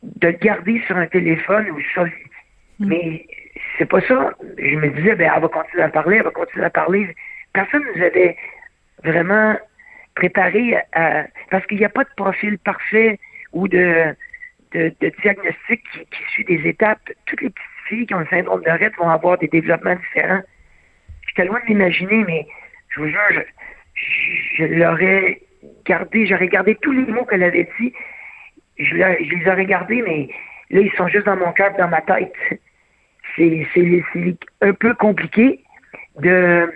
de 0.03 0.27
le 0.27 0.34
garder 0.34 0.82
sur 0.88 0.98
un 0.98 1.06
téléphone 1.08 1.70
ou 1.72 1.79
sur 1.94 2.08
mais 2.79 3.27
c'est 3.77 3.86
pas 3.86 4.01
ça. 4.01 4.34
Je 4.58 4.75
me 4.77 4.88
disais, 4.89 5.15
ben, 5.15 5.29
elle 5.36 5.41
va 5.41 5.48
continuer 5.50 5.84
à 5.84 5.89
parler, 5.89 6.18
elle 6.18 6.24
va 6.24 6.32
continuer 6.32 6.65
à 6.65 6.70
parler. 6.70 7.13
Personne 7.53 7.84
nous 7.94 8.01
avait 8.01 8.38
vraiment 9.03 9.56
préparé 10.15 10.77
à, 10.94 11.25
parce 11.51 11.65
qu'il 11.68 11.77
n'y 11.77 11.86
a 11.86 11.89
pas 11.89 12.06
de 12.06 12.10
profil 12.15 12.58
parfait 12.60 13.20
ou 13.51 13.68
de, 13.68 14.15
de, 14.72 14.94
de 15.01 15.12
diagnostic 15.22 15.84
qui, 15.91 16.00
qui 16.06 16.24
suit 16.32 16.46
des 16.46 16.68
étapes. 16.68 17.01
Toutes 17.25 17.41
les 17.41 17.50
petites 17.50 17.86
filles 17.89 18.08
qui 18.08 18.13
ont 18.15 18.20
le 18.20 18.27
syndrome 18.27 18.63
de 18.63 18.70
Rett 18.70 18.96
vont 18.96 19.10
avoir 19.10 19.38
des 19.38 19.48
développements 19.50 19.96
différents. 19.96 20.41
J'étais 21.39 21.51
loin 21.51 21.62
de 21.62 21.74
m'imaginer, 21.74 22.25
mais 22.25 22.48
je 22.89 23.00
vous 23.00 23.08
jure, 23.08 23.43
je, 24.58 24.65
l'aurais 24.65 25.39
gardé, 25.86 26.25
j'aurais 26.25 26.50
gardé 26.50 26.75
tous 26.75 26.91
les 26.91 27.05
mots 27.05 27.24
qu'elle 27.24 27.43
avait 27.43 27.69
dit. 27.79 27.93
Je, 28.77 28.93
les 28.93 29.50
aurais 29.50 29.65
gardés, 29.65 30.01
mais 30.01 30.27
là, 30.69 30.81
ils 30.81 30.91
sont 30.98 31.08
juste 31.08 31.27
dans 31.27 31.38
mon 31.38 31.53
cœur, 31.53 31.74
dans 31.77 31.88
ma 31.88 32.01
tête. 32.01 32.34
c'est 33.38 34.03
un 34.60 34.74
peu 34.74 34.93
compliqué 34.96 35.63
de, 36.19 36.69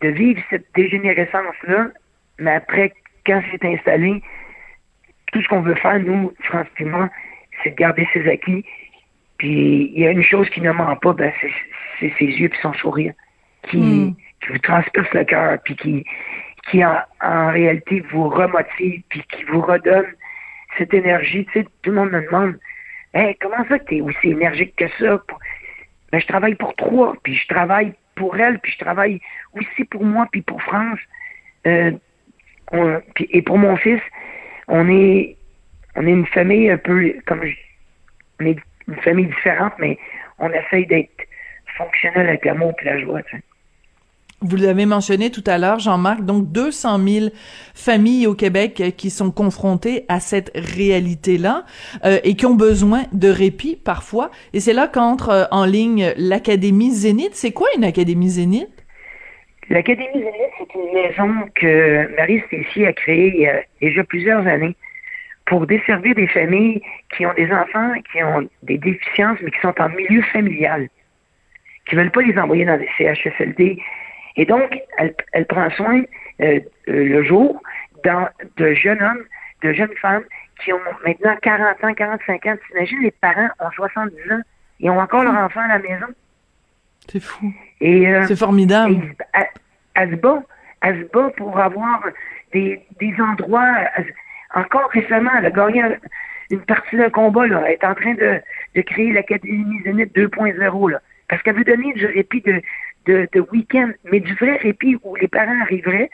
de 0.00 0.08
vivre 0.08 0.42
cette 0.50 0.66
dégénérescence-là, 0.74 1.90
mais 2.40 2.54
après, 2.54 2.92
quand 3.24 3.44
c'est 3.52 3.64
installé, 3.64 4.24
tout 5.32 5.40
ce 5.40 5.46
qu'on 5.46 5.60
veut 5.60 5.76
faire, 5.76 6.00
nous, 6.00 6.34
France 6.40 6.66
c'est 7.62 7.70
de 7.70 7.76
garder 7.76 8.08
ses 8.12 8.28
acquis. 8.28 8.64
Puis 9.38 9.92
il 9.94 10.00
y 10.00 10.06
a 10.08 10.10
une 10.10 10.24
chose 10.24 10.50
qui 10.50 10.60
ne 10.62 10.72
ment 10.72 10.96
pas, 10.96 11.12
ben, 11.12 11.32
c'est 12.00 12.12
ses 12.18 12.24
yeux 12.24 12.50
et 12.52 12.60
son 12.60 12.72
sourire 12.72 13.14
qui, 13.68 13.78
hmm. 13.78 14.14
qui 14.40 14.52
vous 14.52 14.58
transperce 14.58 15.12
le 15.12 15.24
cœur, 15.24 15.58
puis 15.64 15.76
qui, 15.76 16.04
qui 16.70 16.84
en, 16.84 16.96
en, 17.20 17.50
réalité 17.50 18.00
vous 18.10 18.28
remotive, 18.28 19.02
puis 19.08 19.22
qui 19.30 19.44
vous 19.44 19.60
redonne 19.60 20.06
cette 20.78 20.94
énergie. 20.94 21.46
Tu 21.52 21.60
sais, 21.60 21.66
tout 21.82 21.90
le 21.90 21.96
monde 21.96 22.10
me 22.10 22.22
demande 22.22 22.58
Hey, 23.14 23.36
comment 23.40 23.64
ça 23.68 23.78
que 23.78 23.84
tu 23.84 23.96
es 23.96 24.00
aussi 24.00 24.30
énergique 24.30 24.74
que 24.76 24.88
ça? 24.98 25.22
Ben, 26.10 26.20
je 26.20 26.26
travaille 26.26 26.54
pour 26.54 26.74
trois, 26.76 27.14
puis 27.22 27.34
je 27.34 27.46
travaille 27.46 27.92
pour 28.14 28.36
elle, 28.38 28.58
puis 28.58 28.72
je 28.72 28.78
travaille 28.78 29.20
aussi 29.54 29.84
pour 29.84 30.04
moi, 30.04 30.26
puis 30.32 30.42
pour 30.42 30.62
France. 30.62 30.98
Euh, 31.66 31.92
et 33.18 33.42
pour 33.42 33.58
mon 33.58 33.76
fils, 33.76 34.00
on 34.68 34.88
est 34.88 35.36
on 35.94 36.06
est 36.06 36.10
une 36.10 36.26
famille 36.26 36.70
un 36.70 36.78
peu 36.78 37.14
comme 37.26 37.44
je, 37.44 37.54
on 38.40 38.46
est 38.46 38.56
une 38.88 38.96
famille 39.02 39.26
différente, 39.26 39.74
mais 39.78 39.98
on 40.38 40.50
essaye 40.50 40.86
d'être 40.86 41.26
fonctionnel 41.76 42.28
avec 42.28 42.44
l'amour 42.44 42.72
et 42.80 42.84
la 42.84 42.98
joie. 42.98 43.20
Vous 44.44 44.56
l'avez 44.56 44.86
mentionné 44.86 45.30
tout 45.30 45.44
à 45.46 45.56
l'heure, 45.56 45.78
Jean-Marc, 45.78 46.22
donc 46.22 46.50
200 46.50 46.98
000 47.06 47.26
familles 47.74 48.26
au 48.26 48.34
Québec 48.34 48.94
qui 48.96 49.10
sont 49.10 49.30
confrontées 49.30 50.04
à 50.08 50.18
cette 50.18 50.50
réalité-là 50.54 51.64
euh, 52.04 52.18
et 52.24 52.34
qui 52.34 52.46
ont 52.46 52.54
besoin 52.54 53.04
de 53.12 53.28
répit 53.28 53.76
parfois. 53.76 54.30
Et 54.52 54.58
c'est 54.58 54.72
là 54.72 54.88
qu'entre 54.88 55.28
euh, 55.30 55.44
en 55.52 55.64
ligne 55.64 56.12
l'Académie 56.16 56.90
Zénith. 56.90 57.34
C'est 57.34 57.52
quoi 57.52 57.68
une 57.76 57.84
Académie 57.84 58.30
Zénith? 58.30 58.68
L'Académie 59.70 60.12
Zénith, 60.12 60.52
c'est 60.58 60.74
une 60.74 60.92
maison 60.92 61.48
que 61.54 62.16
Marie 62.16 62.42
Stécie 62.48 62.84
a 62.84 62.92
créée 62.92 63.32
il 63.34 63.40
y 63.42 63.46
a 63.46 63.62
déjà 63.80 64.02
plusieurs 64.02 64.44
années 64.46 64.74
pour 65.46 65.66
desservir 65.66 66.14
des 66.16 66.26
familles 66.26 66.82
qui 67.16 67.26
ont 67.26 67.34
des 67.34 67.50
enfants 67.52 67.92
qui 68.10 68.22
ont 68.24 68.48
des 68.62 68.78
déficiences, 68.78 69.38
mais 69.42 69.50
qui 69.50 69.60
sont 69.60 69.74
en 69.78 69.88
milieu 69.90 70.22
familial, 70.32 70.88
qui 71.86 71.94
ne 71.94 72.00
veulent 72.00 72.10
pas 72.10 72.22
les 72.22 72.36
envoyer 72.38 72.64
dans 72.64 72.78
des 72.78 72.88
CHSLD, 72.98 73.78
et 74.36 74.46
donc, 74.46 74.78
elle, 74.98 75.14
elle 75.32 75.46
prend 75.46 75.70
soin 75.70 76.02
euh, 76.40 76.60
euh, 76.88 77.04
le 77.04 77.22
jour 77.24 77.60
dans, 78.04 78.28
de 78.56 78.74
jeunes 78.74 79.02
hommes, 79.02 79.24
de 79.62 79.72
jeunes 79.72 79.94
femmes 80.00 80.24
qui 80.64 80.72
ont 80.72 80.80
maintenant 81.04 81.36
40 81.42 81.84
ans, 81.84 81.94
45 81.94 82.46
ans. 82.46 82.56
T'imagines, 82.68 83.00
les 83.02 83.10
parents 83.10 83.48
ont 83.60 83.70
70 83.70 84.14
ans 84.32 84.40
et 84.80 84.90
ont 84.90 84.98
encore 84.98 85.24
leur 85.24 85.34
enfant 85.34 85.60
à 85.60 85.68
la 85.68 85.78
maison. 85.78 86.06
C'est 87.08 87.20
fou. 87.20 87.52
Et 87.80 88.08
euh, 88.08 88.24
C'est 88.26 88.36
formidable. 88.36 89.14
elle, 89.94 90.10
se 90.10 90.16
bat. 90.16 90.42
Elle 90.80 91.02
se 91.02 91.12
bat 91.12 91.30
pour 91.36 91.58
avoir 91.58 92.02
des, 92.52 92.80
des 93.00 93.14
endroits. 93.20 93.74
encore 94.54 94.88
récemment, 94.90 95.30
elle 95.38 95.46
a 95.46 95.50
gagné 95.50 95.82
une 96.50 96.60
partie 96.60 96.96
d'un 96.96 97.10
combat. 97.10 97.46
Là. 97.46 97.62
Elle 97.66 97.72
est 97.72 97.84
en 97.84 97.94
train 97.94 98.14
de, 98.14 98.40
de 98.74 98.82
créer 98.82 99.12
l'Académie 99.12 99.82
Zénith 99.84 100.14
2.0. 100.16 100.98
Parce 101.28 101.42
qu'elle 101.42 101.56
veut 101.56 101.64
donner 101.64 101.92
du 101.94 102.06
répit 102.06 102.40
de, 102.42 102.60
de, 103.06 103.40
week-end, 103.52 103.90
mais 104.04 104.20
du 104.20 104.34
vrai 104.34 104.56
répit 104.56 104.96
où 105.02 105.16
les 105.16 105.28
parents 105.28 105.60
arriveraient 105.62 106.10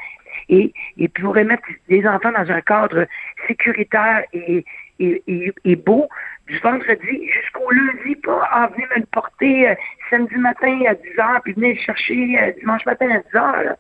et, 0.49 0.73
et 0.97 1.09
pourraient 1.09 1.45
mettre 1.45 1.64
les 1.88 2.07
enfants 2.07 2.33
dans 2.33 2.50
un 2.50 2.61
cadre 2.61 3.07
sécuritaire 3.47 4.25
et, 4.33 4.64
et, 4.99 5.52
et, 5.64 5.76
beau 5.76 6.09
du 6.47 6.59
vendredi 6.59 7.28
jusqu'au 7.28 7.71
lundi, 7.71 8.16
pas 8.16 8.49
ah, 8.50 8.71
venez 8.73 8.87
me 8.95 9.00
le 9.00 9.07
porter 9.07 9.68
euh, 9.68 9.75
samedi 10.11 10.37
matin 10.37 10.80
à 10.88 10.95
10h, 10.95 11.40
puis 11.42 11.52
venez 11.52 11.75
le 11.75 11.80
chercher 11.80 12.38
euh, 12.40 12.52
dimanche 12.59 12.85
matin 12.87 13.09
à 13.11 13.18
10h. 13.18 13.75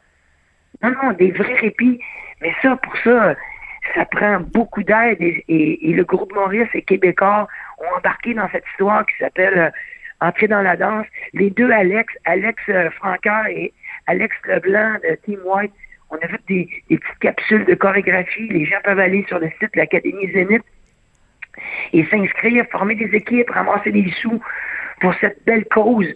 Non, 0.82 0.94
non, 1.02 1.12
des 1.12 1.32
vrais 1.32 1.54
répits. 1.54 2.00
Mais 2.40 2.54
ça, 2.62 2.76
pour 2.76 2.96
ça, 2.98 3.34
ça 3.94 4.04
prend 4.04 4.40
beaucoup 4.40 4.82
d'aide 4.82 5.20
et, 5.20 5.44
et, 5.48 5.92
le 5.92 6.04
groupe 6.04 6.32
Maurice 6.34 6.68
et 6.74 6.82
Québécois 6.82 7.48
ont 7.78 7.96
embarqué 7.96 8.34
dans 8.34 8.48
cette 8.50 8.64
histoire 8.72 9.04
qui 9.06 9.16
s'appelle 9.18 9.58
euh, 9.58 9.70
entrer 10.20 10.48
dans 10.48 10.62
la 10.62 10.76
danse. 10.76 11.06
Les 11.32 11.50
deux 11.50 11.70
Alex, 11.70 12.12
Alex 12.24 12.62
euh, 12.68 12.90
et 13.50 13.72
Alex 14.06 14.36
Leblanc 14.46 14.94
de 15.08 15.14
Team 15.24 15.40
White, 15.44 15.72
on 16.10 16.16
a 16.16 16.28
fait 16.28 16.40
des, 16.48 16.68
petites 16.88 17.18
capsules 17.20 17.64
de 17.64 17.74
chorégraphie. 17.74 18.48
Les 18.48 18.64
gens 18.64 18.78
peuvent 18.82 18.98
aller 18.98 19.24
sur 19.28 19.38
le 19.38 19.48
site 19.60 19.72
de 19.74 19.78
l'Académie 19.78 20.30
Zénith 20.32 20.64
et 21.92 22.04
s'inscrire, 22.06 22.64
former 22.70 22.94
des 22.94 23.14
équipes, 23.14 23.50
ramasser 23.50 23.92
des 23.92 24.10
sous 24.20 24.40
pour 25.00 25.14
cette 25.20 25.44
belle 25.44 25.64
cause 25.66 26.08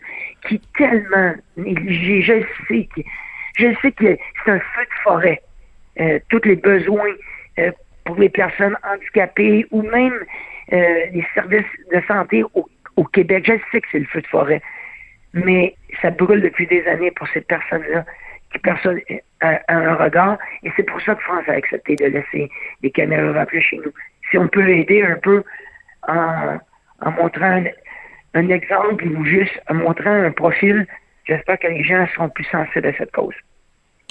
qui 0.47 0.57
est 0.57 0.73
tellement 0.77 1.35
négligée. 1.57 2.23
Je 2.23 2.45
sais 2.69 2.89
que, 2.95 3.03
je 3.57 3.75
sais 3.81 3.93
que 3.93 4.17
c'est 4.45 4.51
un 4.51 4.59
feu 4.59 4.83
de 4.83 5.03
forêt. 5.03 5.43
Euh, 6.01 6.19
tous 6.31 6.41
les 6.45 6.57
besoins 6.57 7.13
euh, 7.59 7.71
pour 8.05 8.17
les 8.17 8.31
personnes 8.31 8.77
handicapées 8.83 9.67
ou 9.71 9.83
même 9.83 10.19
euh, 10.73 11.07
les 11.13 11.25
services 11.35 11.65
de 11.93 12.01
santé 12.09 12.43
au 12.97 13.05
Québec. 13.05 13.45
Je 13.47 13.55
sais 13.71 13.81
que 13.81 13.89
c'est 13.93 13.99
le 13.99 14.07
feu 14.07 14.21
de 14.21 14.27
forêt, 14.27 14.63
mais 15.33 15.75
ça 16.01 16.11
brûle 16.11 16.43
depuis 16.43 16.67
des 16.67 16.87
années 16.87 17.11
pour 17.11 17.29
ces 17.29 17.41
personnes-là 17.41 18.05
qui 18.53 18.59
personne 18.59 19.01
a, 19.41 19.61
un 19.69 19.95
regard. 19.95 20.39
Et 20.63 20.71
c'est 20.77 20.83
pour 20.83 21.01
ça 21.01 21.15
que 21.15 21.23
France 21.23 21.45
a 21.49 21.53
accepté 21.53 21.97
de 21.97 22.07
laisser 22.07 22.51
les 22.83 22.91
caméras 22.91 23.33
rentrer 23.33 23.61
chez 23.61 23.79
nous. 23.79 23.93
Si 24.31 24.39
on 24.39 24.49
peut 24.49 24.69
aider 24.69 25.03
un 25.03 25.17
peu 25.17 25.43
en, 26.09 26.59
montrant 27.19 27.65
un, 28.35 28.49
exemple 28.49 29.05
ou 29.07 29.25
juste 29.25 29.61
en 29.69 29.75
montrant 29.75 30.13
un 30.13 30.31
profil, 30.31 30.87
j'espère 31.27 31.59
que 31.59 31.69
les 31.69 31.83
gens 31.83 32.07
seront 32.15 32.29
plus 32.29 32.45
sensibles 32.45 32.87
à 32.87 32.93
cette 32.95 33.13
cause. 33.13 33.35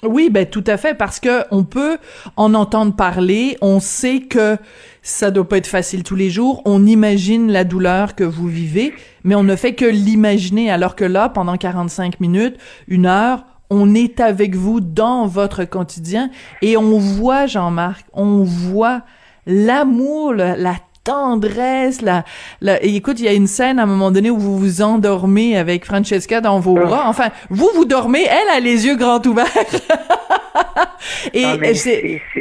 Oui, 0.04 0.32
ben 0.32 0.48
tout 0.48 0.64
à 0.66 0.78
fait, 0.78 0.96
parce 0.96 1.20
que 1.20 1.44
on 1.52 1.64
peut 1.64 1.98
en 2.36 2.56
entendre 2.56 2.96
parler, 2.96 3.58
on 3.62 3.80
sait 3.80 4.22
que 4.22 4.58
ça 5.04 5.30
doit 5.30 5.48
pas 5.48 5.58
être 5.58 5.68
facile 5.68 6.02
tous 6.02 6.16
les 6.16 6.32
jours, 6.32 6.64
on 6.66 6.88
imagine 6.88 7.52
la 7.52 7.64
douleur 7.64 8.16
que 8.16 8.24
vous 8.24 8.48
vivez, 8.48 8.94
mais 9.24 9.36
on 9.36 9.44
ne 9.44 9.56
fait 9.56 9.76
que 9.76 9.86
l'imaginer, 9.86 10.72
alors 10.72 10.96
que 10.96 11.06
là, 11.06 11.30
pendant 11.30 11.56
45 11.56 12.20
minutes, 12.20 12.58
une 12.88 13.06
heure, 13.06 13.46
on 13.70 13.94
est 13.94 14.20
avec 14.20 14.56
vous 14.56 14.82
dans 14.82 15.28
votre 15.28 15.66
quotidien 15.66 16.32
et 16.64 16.78
on 16.78 16.98
voit, 16.98 17.46
Jean-Marc, 17.46 18.06
on 18.14 18.44
voit 18.44 19.04
l'amour, 19.46 20.34
la 20.34 20.76
tendresse, 21.04 22.02
la, 22.02 22.24
la, 22.62 22.84
écoute, 22.84 23.20
il 23.20 23.26
y 23.26 23.30
a 23.30 23.34
une 23.34 23.48
scène 23.48 23.80
à 23.80 23.84
un 23.84 23.88
moment 23.88 24.12
donné 24.12 24.30
où 24.30 24.38
vous 24.38 24.58
vous 24.58 24.82
endormez 24.82 25.58
avec 25.58 25.86
Francesca 25.86 26.42
dans 26.42 26.60
vos 26.60 26.76
bras. 26.76 27.04
Enfin, 27.08 27.30
vous, 27.50 27.70
vous 27.76 27.86
dormez, 27.86 28.24
elle 28.24 28.56
a 28.56 28.60
les 28.60 28.86
yeux 28.86 28.96
grands 28.96 29.22
ouverts. 29.26 29.48
Et 31.34 31.46
ah, 31.46 31.58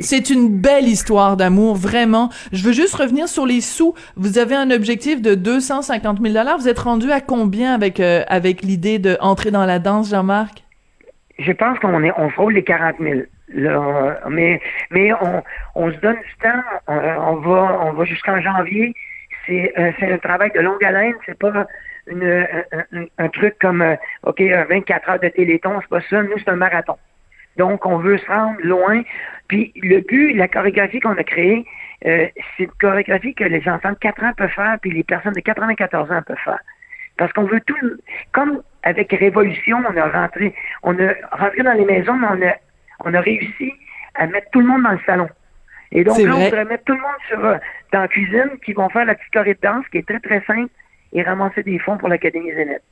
c'est 0.01 0.31
une 0.31 0.49
belle 0.49 0.87
histoire 0.87 1.37
d'amour, 1.37 1.77
vraiment. 1.77 2.29
Je 2.53 2.63
veux 2.63 2.73
juste 2.73 2.95
revenir 2.95 3.29
sur 3.29 3.47
les 3.47 3.61
sous. 3.61 3.95
Vous 4.17 4.39
avez 4.39 4.55
un 4.55 4.71
objectif 4.71 5.23
de 5.23 5.35
250 5.35 6.21
000 6.21 6.35
dollars. 6.35 6.59
Vous 6.59 6.69
êtes 6.69 6.79
rendu 6.79 7.11
à 7.11 7.21
combien 7.21 7.75
avec 7.75 8.01
euh, 8.01 8.23
avec 8.29 8.63
l'idée 8.63 8.99
de 8.99 9.17
entrer 9.21 9.51
dans 9.51 9.65
la 9.65 9.79
danse, 9.79 10.11
Jean-Marc? 10.11 10.65
Je 11.39 11.53
pense 11.53 11.79
qu'on 11.79 12.03
est 12.05 12.13
on 12.19 12.29
frôle 12.31 12.55
les 12.55 12.65
40 12.65 12.97
000 13.01 13.21
mais 13.55 14.61
mais 14.91 15.13
on, 15.13 15.43
on 15.75 15.93
se 15.93 15.97
donne 15.99 16.17
du 16.17 16.37
temps. 16.43 16.63
On, 16.87 17.37
va 17.37 17.81
on 17.85 17.93
va 17.93 18.05
jusqu'en 18.05 18.41
janvier. 18.41 18.95
C'est 19.47 19.73
euh, 19.79 19.93
un 20.03 20.19
travail 20.19 20.51
de 20.55 20.61
longue 20.61 20.85
haleine. 20.85 21.15
C'est 21.27 21.39
pas 21.39 21.67
un, 22.09 23.29
truc 23.29 23.57
comme 23.61 23.83
euh, 23.83 23.97
OK 24.25 24.41
24 24.41 25.11
heures 25.11 25.21
de 25.21 25.29
téléthon. 25.29 25.81
C'est 25.81 25.91
pas 25.91 26.01
ça. 26.09 26.23
Nous 26.23 26.39
c'est 26.39 26.51
un 26.51 26.57
marathon. 26.57 26.97
Donc 27.57 27.85
on 27.87 27.99
veut 27.99 28.19
se 28.19 28.27
rendre 28.27 28.59
loin. 28.63 29.03
Puis 29.49 29.73
le 29.77 30.01
but, 30.01 30.35
la 30.35 30.49
chorégraphie 30.49 31.01
qu'on 31.01 31.17
a 31.17 31.25
créée, 31.25 31.67
euh, 32.07 32.27
c'est 32.57 32.65
une 32.65 32.71
chorégraphie 32.81 33.35
que 33.35 33.45
les 33.45 33.69
enfants 33.69 33.91
de 33.91 33.99
4 33.99 34.25
ans 34.25 34.33
peuvent 34.37 34.51
faire, 34.51 34.79
puis 34.81 34.91
les 34.91 35.05
personnes 35.05 35.35
de 35.35 35.41
94 35.41 36.11
ans 36.11 36.23
peuvent 36.23 36.37
faire. 36.45 36.61
Parce 37.19 37.33
qu'on 37.33 37.45
veut 37.45 37.61
tout, 37.61 37.77
comme 38.33 38.63
avec 38.83 39.13
Révolution, 39.13 39.83
on 39.87 39.97
a 39.97 40.09
rentré, 40.09 40.55
on 40.83 40.99
a 40.99 41.13
rentré 41.33 41.63
dans 41.63 41.75
les 41.75 41.85
maisons, 41.85 42.15
mais 42.15 42.29
on 42.31 42.49
a 42.49 42.55
on 43.05 43.15
a 43.15 43.21
réussi 43.21 43.73
à 44.15 44.27
mettre 44.27 44.49
tout 44.53 44.61
le 44.61 44.67
monde 44.67 44.83
dans 44.83 44.93
le 44.93 45.01
salon. 45.07 45.29
Et 45.93 46.05
donc 46.05 46.19
là, 46.19 46.37
on 46.37 46.45
voudrait 46.45 46.65
mettre 46.65 46.85
tout 46.85 46.93
le 46.93 47.01
monde 47.01 47.21
sur, 47.29 47.45
euh, 47.45 47.57
dans 47.93 48.01
la 48.01 48.09
cuisine 48.09 48.51
qui 48.65 48.73
vont 48.73 48.89
faire 48.91 49.05
la 49.05 49.15
petite 49.15 49.33
choré 49.33 49.55
de 49.55 49.61
danse 49.61 49.85
qui 49.91 49.99
est 49.99 50.07
très, 50.07 50.21
très 50.21 50.43
simple 50.47 50.71
et 51.13 51.23
ramasser 51.23 51.63
des 51.63 51.79
fonds 51.79 51.99
pour 51.99 52.09
l'Académie 52.09 52.53
Zénith. 52.53 52.83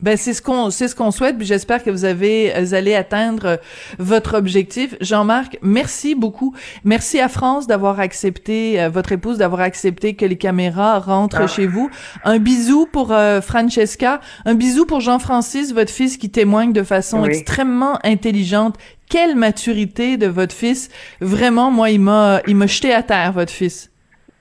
Ben 0.00 0.16
c'est 0.16 0.32
ce 0.32 0.42
qu'on 0.42 0.70
c'est 0.70 0.88
ce 0.88 0.96
qu'on 0.96 1.12
souhaite 1.12 1.38
puis 1.38 1.46
j'espère 1.46 1.82
que 1.82 1.88
vous 1.88 2.04
avez 2.04 2.52
vous 2.58 2.74
allez 2.74 2.94
atteindre 2.96 3.60
votre 3.98 4.36
objectif. 4.36 4.96
Jean-Marc, 5.00 5.56
merci 5.62 6.16
beaucoup. 6.16 6.54
Merci 6.84 7.20
à 7.20 7.28
France 7.28 7.68
d'avoir 7.68 8.00
accepté 8.00 8.82
euh, 8.82 8.88
votre 8.88 9.12
épouse 9.12 9.38
d'avoir 9.38 9.60
accepté 9.60 10.14
que 10.14 10.26
les 10.26 10.36
caméras 10.36 10.98
rentrent 10.98 11.42
ah. 11.42 11.46
chez 11.46 11.68
vous. 11.68 11.90
Un 12.24 12.38
bisou 12.38 12.86
pour 12.86 13.12
euh, 13.12 13.40
Francesca, 13.40 14.20
un 14.44 14.54
bisou 14.54 14.84
pour 14.84 15.00
Jean-Francis, 15.00 15.72
votre 15.72 15.92
fils 15.92 16.16
qui 16.16 16.28
témoigne 16.28 16.72
de 16.72 16.82
façon 16.82 17.24
extrêmement 17.24 17.98
intelligente. 18.04 18.76
Quelle 19.08 19.36
maturité 19.36 20.16
de 20.16 20.26
votre 20.26 20.54
fils. 20.54 20.90
Vraiment 21.20 21.70
moi 21.70 21.90
il 21.90 22.00
m'a 22.00 22.40
il 22.46 22.56
m'a 22.56 22.66
jeté 22.66 22.92
à 22.92 23.02
terre 23.02 23.32
votre 23.32 23.52
fils? 23.52 23.90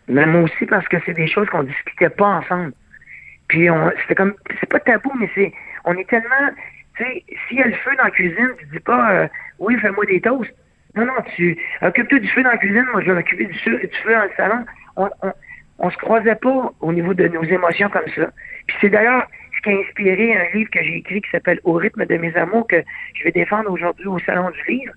Mais 0.08 0.26
moi 0.26 0.42
aussi 0.42 0.66
parce 0.66 0.88
que 0.88 0.98
c'est 1.06 1.14
des 1.14 1.28
choses 1.28 1.48
qu'on 1.50 1.64
discutait 1.64 2.10
pas 2.10 2.26
ensemble. 2.28 2.74
Puis 3.48 3.70
on, 3.70 3.92
c'était 4.02 4.16
comme, 4.16 4.34
c'est 4.60 4.70
pas 4.70 4.80
tabou, 4.80 5.12
mais 5.20 5.30
c'est, 5.36 5.52
on 5.86 5.96
est 5.96 6.10
tellement, 6.10 6.50
tu 6.98 7.04
sais, 7.04 7.24
s'il 7.48 7.58
y 7.58 7.62
a 7.62 7.68
le 7.68 7.74
feu 7.74 7.92
dans 7.98 8.06
la 8.06 8.10
cuisine, 8.10 8.50
tu 8.58 8.66
dis 8.68 8.80
pas, 8.80 9.12
euh, 9.12 9.28
oui, 9.60 9.78
fais-moi 9.80 10.06
des 10.06 10.22
toasts. 10.22 10.54
Non, 10.96 11.06
non, 11.06 11.14
tu 11.36 11.58
occupe-toi 11.82 12.20
du 12.20 12.28
feu 12.30 12.42
dans 12.44 12.52
la 12.52 12.58
cuisine, 12.58 12.86
moi 12.92 13.02
je 13.02 13.08
vais 13.08 13.16
m'occuper 13.16 13.46
du, 13.46 13.60
feu- 13.60 13.80
du 13.80 13.98
feu 14.04 14.14
dans 14.14 14.24
le 14.24 14.32
salon. 14.38 14.66
On, 14.96 15.10
on, 15.22 15.32
on 15.80 15.90
se 15.90 15.98
croisait 15.98 16.36
pas 16.36 16.72
au 16.80 16.94
niveau 16.94 17.14
de 17.14 17.28
nos 17.28 17.44
émotions 17.44 17.90
comme 17.90 18.08
ça. 18.16 18.32
Puis 18.68 18.78
c'est 18.80 18.90
d'ailleurs 18.90 19.28
qui 19.64 19.70
a 19.70 19.80
inspiré 19.80 20.36
un 20.36 20.58
livre 20.58 20.70
que 20.70 20.84
j'ai 20.84 20.98
écrit 20.98 21.22
qui 21.22 21.30
s'appelle 21.32 21.60
Au 21.64 21.74
rythme 21.74 22.06
de 22.06 22.18
mes 22.18 22.36
amours 22.36 22.68
que 22.68 22.84
je 23.16 23.24
vais 23.24 23.32
défendre 23.32 23.72
aujourd'hui 23.72 24.06
au 24.08 24.20
Salon 24.20 24.52
du 24.52 24.72
Livre. 24.72 24.94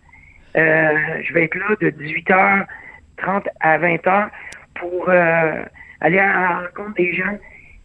Euh, 0.56 1.22
je 1.22 1.32
vais 1.32 1.44
être 1.44 1.54
là 1.56 1.76
de 1.80 1.90
18h30 1.90 3.46
à 3.60 3.78
20h 3.78 4.28
pour 4.74 5.08
euh, 5.08 5.62
aller 6.00 6.18
à 6.18 6.26
la 6.26 6.60
rencontre 6.60 6.94
des 6.94 7.14
gens. 7.14 7.38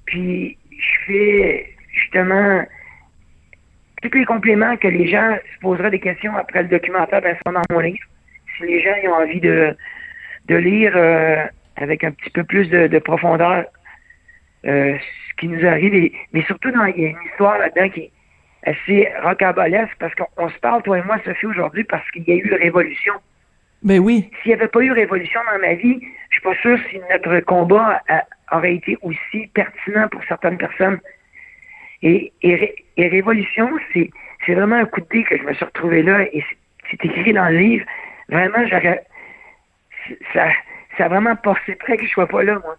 Puis 0.06 0.58
je 0.72 1.06
fais 1.06 1.76
justement 1.94 2.66
tous 4.02 4.18
les 4.18 4.26
compléments 4.26 4.76
que 4.78 4.88
les 4.88 5.08
gens 5.08 5.38
se 5.54 5.60
poseraient 5.60 5.92
des 5.92 6.00
questions 6.00 6.36
après 6.36 6.64
le 6.64 6.70
documentaire, 6.70 7.22
ben, 7.22 7.36
sont 7.46 7.54
dans 7.54 7.62
mon 7.70 7.80
livre. 7.80 8.04
Si 8.58 8.64
les 8.64 8.82
gens 8.82 8.96
ont 9.10 9.24
envie 9.24 9.40
de, 9.40 9.76
de 10.48 10.56
lire 10.56 10.94
euh, 10.96 11.46
avec 11.78 12.04
un 12.04 12.12
petit 12.12 12.32
peu 12.32 12.44
plus 12.44 12.68
de, 12.70 12.88
de 12.88 13.00
profondeur 13.00 13.66
euh, 14.66 14.98
ce 14.98 15.36
qui 15.38 15.48
nous 15.48 15.66
arrive, 15.66 15.94
et- 15.96 16.14
mais 16.34 16.44
surtout 16.44 16.72
dans, 16.72 16.86
il 16.86 17.00
y 17.02 17.06
a 17.06 17.10
une 17.10 17.24
histoire 17.32 17.58
là-dedans 17.58 17.90
qui 17.90 18.02
est 18.02 18.12
assez 18.66 19.10
rocambolesque 19.24 19.96
parce 20.00 20.14
qu'on 20.16 20.28
on 20.38 20.50
se 20.50 20.60
parle, 20.60 20.84
toi 20.84 21.00
et 21.00 21.04
moi, 21.04 21.18
Sophie, 21.26 21.48
aujourd'hui, 21.48 21.84
parce 21.84 22.10
qu'il 22.12 22.24
y 22.28 22.32
a 22.34 22.36
eu 22.36 22.54
révolution. 22.54 23.14
Ben 23.84 24.00
oui. 24.00 24.30
S'il 24.42 24.50
n'y 24.50 24.54
avait 24.60 24.68
pas 24.68 24.82
eu 24.82 24.92
révolution 24.92 25.40
dans 25.52 25.60
ma 25.60 25.74
vie, 25.74 26.00
je 26.30 26.36
suis 26.36 26.42
pas 26.44 26.56
sûr 26.62 26.78
si 26.90 27.00
notre 27.10 27.40
combat 27.40 28.02
a- 28.08 28.26
aurait 28.52 28.76
été 28.76 28.98
aussi 29.02 29.48
pertinent 29.56 30.08
pour 30.10 30.24
certaines 30.26 30.58
personnes. 30.60 31.00
Et, 32.04 32.32
et, 32.44 32.76
et 32.98 33.08
révolution, 33.08 33.70
c'est 33.94 34.10
c'est 34.46 34.56
vraiment 34.56 34.78
un 34.78 34.86
coup 34.86 35.02
de 35.02 35.08
dé 35.12 35.24
que 35.24 35.38
je 35.38 35.44
me 35.44 35.54
suis 35.54 35.66
retrouvé 35.66 36.02
là 36.04 36.22
et 36.24 36.44
c'est- 36.50 36.58
c'est 36.92 37.06
écrit 37.06 37.34
dans 37.34 37.48
le 37.50 37.58
livre. 37.58 37.86
Vraiment, 38.30 38.66
j'aurais 38.68 39.04
ça, 40.34 40.50
ça 40.98 41.06
a 41.06 41.08
vraiment 41.08 41.36
passé 41.36 41.76
près 41.76 41.98
que 41.98 42.06
je 42.06 42.10
sois 42.12 42.28
pas 42.28 42.44
là, 42.44 42.60
moi. 42.60 42.76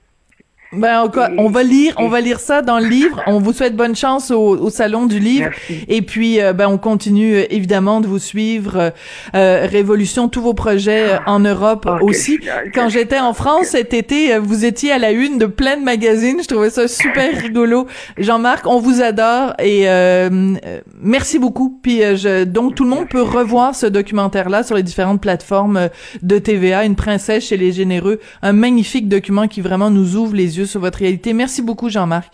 Ben 0.72 1.00
encore, 1.02 1.28
on 1.36 1.48
va 1.50 1.62
lire, 1.62 1.94
on 1.98 2.08
va 2.08 2.20
lire 2.20 2.40
ça 2.40 2.62
dans 2.62 2.78
le 2.78 2.86
livre. 2.86 3.22
On 3.26 3.38
vous 3.40 3.52
souhaite 3.52 3.76
bonne 3.76 3.94
chance 3.94 4.30
au, 4.30 4.56
au 4.56 4.70
salon 4.70 5.06
du 5.06 5.18
livre. 5.18 5.50
Merci. 5.50 5.84
Et 5.88 6.00
puis, 6.02 6.40
euh, 6.40 6.52
ben 6.54 6.66
on 6.68 6.78
continue 6.78 7.34
euh, 7.36 7.44
évidemment 7.50 8.00
de 8.00 8.06
vous 8.06 8.18
suivre. 8.18 8.76
euh, 8.76 8.90
euh, 9.34 9.66
Révolution, 9.70 10.28
tous 10.28 10.40
vos 10.40 10.54
projets 10.54 11.18
en 11.26 11.40
Europe 11.40 11.86
quel 11.86 12.08
aussi. 12.08 12.40
Quand 12.74 12.88
j'étais 12.88 13.18
en 13.18 13.34
France 13.34 13.66
cet 13.68 13.92
été, 13.92 14.38
vous 14.38 14.64
étiez 14.64 14.92
à 14.92 14.98
la 14.98 15.12
une 15.12 15.38
de 15.38 15.46
plein 15.46 15.76
de 15.76 15.82
magazines. 15.84 16.38
Je 16.42 16.48
trouvais 16.48 16.70
ça 16.70 16.88
super 16.88 17.36
rigolo. 17.42 17.86
Jean-Marc, 18.18 18.66
on 18.66 18.78
vous 18.80 19.02
adore 19.02 19.52
et 19.58 19.88
euh, 19.88 20.54
merci 21.00 21.38
beaucoup. 21.38 21.78
Puis 21.82 21.98
je, 22.16 22.44
donc 22.44 22.74
tout 22.74 22.84
le 22.84 22.90
monde 22.90 23.08
peut 23.08 23.22
revoir 23.22 23.74
ce 23.74 23.86
documentaire-là 23.86 24.62
sur 24.62 24.76
les 24.76 24.82
différentes 24.82 25.20
plateformes 25.20 25.88
de 26.22 26.38
TVA. 26.38 26.84
Une 26.84 26.96
princesse 26.96 27.44
chez 27.46 27.56
les 27.56 27.72
généreux, 27.72 28.20
un 28.42 28.52
magnifique 28.52 29.08
document 29.08 29.48
qui 29.48 29.60
vraiment 29.60 29.90
nous 29.90 30.16
ouvre 30.16 30.34
les 30.34 30.58
yeux 30.58 30.61
sur 30.66 30.80
votre 30.80 30.98
réalité. 30.98 31.32
Merci 31.32 31.62
beaucoup, 31.62 31.88
Jean-Marc. 31.88 32.32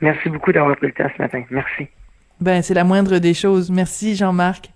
Merci 0.00 0.28
beaucoup 0.28 0.52
d'avoir 0.52 0.76
pris 0.76 0.88
le 0.88 0.92
temps 0.92 1.10
ce 1.16 1.22
matin. 1.22 1.42
Merci. 1.50 1.88
Ben, 2.40 2.62
c'est 2.62 2.74
la 2.74 2.84
moindre 2.84 3.18
des 3.18 3.34
choses. 3.34 3.70
Merci, 3.70 4.16
Jean-Marc. 4.16 4.70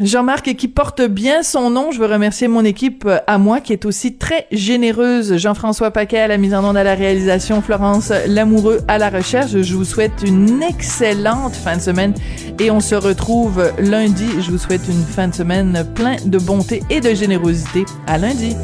Jean-Marc 0.00 0.54
qui 0.54 0.68
porte 0.68 1.02
bien 1.02 1.42
son 1.42 1.70
nom. 1.70 1.90
Je 1.90 2.00
veux 2.00 2.06
remercier 2.06 2.48
mon 2.48 2.64
équipe 2.64 3.04
euh, 3.06 3.18
à 3.26 3.38
moi 3.38 3.60
qui 3.60 3.72
est 3.72 3.84
aussi 3.84 4.16
très 4.16 4.46
généreuse. 4.50 5.36
Jean-François 5.36 5.90
Paquet 5.90 6.18
à 6.18 6.28
la 6.28 6.38
mise 6.38 6.54
en 6.54 6.64
onde 6.64 6.76
à 6.76 6.84
la 6.84 6.94
réalisation, 6.94 7.60
Florence 7.60 8.10
Lamoureux 8.26 8.78
à 8.88 8.98
la 8.98 9.10
recherche. 9.10 9.50
Je 9.50 9.74
vous 9.74 9.84
souhaite 9.84 10.22
une 10.26 10.62
excellente 10.62 11.54
fin 11.54 11.76
de 11.76 11.82
semaine 11.82 12.14
et 12.58 12.70
on 12.70 12.80
se 12.80 12.94
retrouve 12.94 13.70
lundi. 13.78 14.28
Je 14.40 14.50
vous 14.50 14.58
souhaite 14.58 14.88
une 14.88 15.04
fin 15.04 15.28
de 15.28 15.34
semaine 15.34 15.86
plein 15.94 16.16
de 16.24 16.38
bonté 16.38 16.82
et 16.88 17.00
de 17.00 17.14
générosité. 17.14 17.84
À 18.06 18.16
lundi. 18.16 18.56